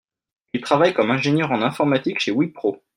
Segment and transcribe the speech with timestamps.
[0.53, 2.81] Il travaille comme ingénieur en informatique chez WIPRO.